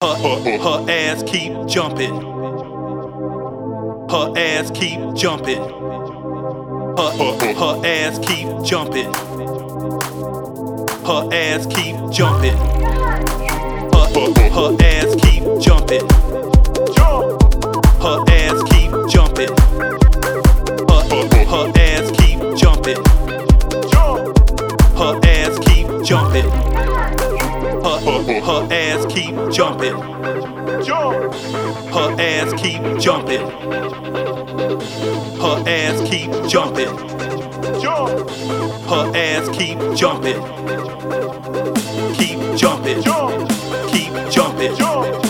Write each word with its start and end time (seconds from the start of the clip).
Her, 0.00 0.14
her, 0.14 0.86
ass 0.88 1.24
keep 1.24 1.52
jumping. 1.66 2.14
Her 4.08 4.32
ass 4.36 4.70
keep 4.70 5.16
jumping. 5.16 5.58
Her, 6.96 7.10
her, 7.56 7.84
ass 7.84 8.20
keep 8.20 8.46
jumping. 8.62 9.12
Her 11.02 11.28
ass 11.32 11.66
keep 11.66 11.96
jumping. 12.12 12.56
Her, 13.92 14.06
her, 14.54 14.76
ass 14.84 15.16
keep 15.16 15.42
jumping. 15.60 16.06
Her 17.98 18.22
ass 18.30 18.62
keep 18.70 18.92
jumping. 19.10 19.50
Her, 20.86 21.02
her 21.44 21.72
ass 21.74 22.10
keep 22.20 22.38
jumping. 22.56 23.02
Her 24.96 25.18
ass 25.24 25.58
keep 25.66 26.04
jumping. 26.04 26.77
Her, 27.98 28.68
ass 28.70 29.06
keep 29.12 29.34
jumping. 29.50 29.96
Jump. 30.84 31.34
Her 31.92 32.16
ass 32.20 32.52
keep 32.60 32.82
jumping. 33.00 33.40
Her 35.40 35.64
ass 35.66 36.08
keep 36.08 36.30
jumping. 36.48 36.96
Jump. 37.80 38.30
Her 38.88 39.12
ass 39.16 39.48
keep 39.48 39.78
jumping. 39.96 40.40
Keep 42.14 42.56
jumping. 42.56 43.02
Keep 43.88 44.30
jumping. 44.30 44.76
Keep 44.76 45.27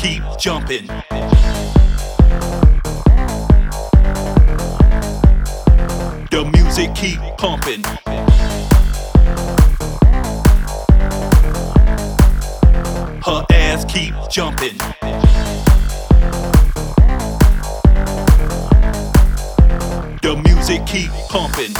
keep 0.00 0.22
jumping. 0.38 0.86
The 6.30 6.48
music 6.52 6.94
keep 6.94 7.18
pumping. 7.36 7.82
Her 13.24 13.44
ass 13.50 13.84
keep 13.86 14.14
jumping. 14.30 14.78
The 20.22 20.36
music 20.44 20.86
keep 20.86 21.10
pumping. 21.28 21.74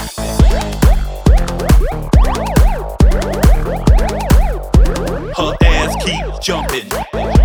Her 5.37 5.57
ass 5.63 5.95
keep 6.05 6.41
jumping. 6.43 7.38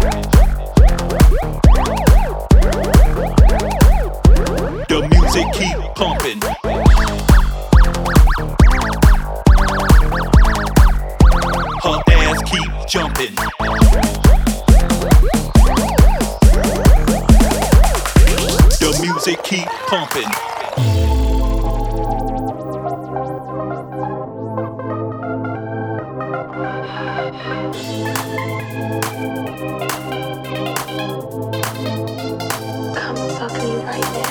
Music 19.25 19.43
keep 19.43 19.67
pumping. 19.87 20.23
Come 32.95 33.15
fuck 33.29 33.53
me 33.63 33.75
right 33.85 34.01
now. 34.01 34.22